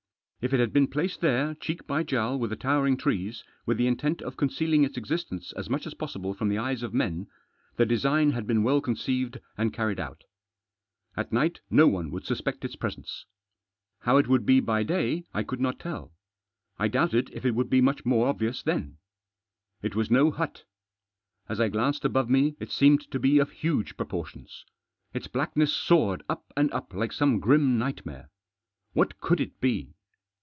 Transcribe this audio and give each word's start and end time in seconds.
If 0.43 0.53
it 0.55 0.59
had 0.59 0.73
been 0.73 0.87
placed 0.87 1.21
there, 1.21 1.53
cheek 1.53 1.85
by 1.85 2.01
jowl 2.01 2.39
with 2.39 2.49
the 2.49 2.55
towering 2.55 2.97
trees, 2.97 3.43
with 3.67 3.77
the 3.77 3.85
intent 3.85 4.23
of 4.23 4.37
concealing 4.37 4.83
its 4.83 4.97
existence 4.97 5.51
as 5.53 5.69
much 5.69 5.85
as 5.85 5.93
possible 5.93 6.33
from 6.33 6.49
the 6.49 6.57
eyes 6.57 6.81
of 6.81 6.95
men, 6.95 7.27
the 7.75 7.85
design 7.85 8.31
had 8.31 8.47
been 8.47 8.63
well 8.63 8.81
conceived 8.81 9.39
and 9.55 9.71
carried 9.71 9.99
out 9.99 10.23
At 11.15 11.31
night 11.31 11.59
no 11.69 11.87
one 11.87 12.09
would 12.09 12.25
suspect 12.25 12.65
its 12.65 12.75
presence. 12.75 13.27
How 13.99 14.17
it 14.17 14.27
would 14.27 14.43
be 14.43 14.59
by 14.59 14.81
day 14.81 15.25
I 15.31 15.43
could 15.43 15.59
not 15.61 15.77
tell. 15.77 16.11
I 16.79 16.87
doubted 16.87 17.29
if 17.33 17.45
it 17.45 17.51
would 17.53 17.69
be 17.69 17.79
much 17.79 18.03
more 18.03 18.25
obvious 18.27 18.63
then 18.63 18.97
It 19.83 19.95
was 19.95 20.09
no 20.09 20.31
hut 20.31 20.63
As 21.47 21.59
I 21.59 21.69
glanced 21.69 22.03
above 22.03 22.31
me 22.31 22.55
it 22.59 22.71
seemed 22.71 23.01
to 23.11 23.19
be 23.19 23.37
of 23.37 23.51
huge 23.51 23.95
proportions. 23.95 24.65
Its 25.13 25.27
blackness 25.27 25.71
soared 25.71 26.23
up 26.27 26.51
and 26.57 26.73
up 26.73 26.95
like 26.95 27.11
some 27.13 27.39
grim 27.39 27.77
nightmare. 27.77 28.31
What 28.95 29.19
could 29.21 29.39
it 29.39 29.59
be 29.61 29.93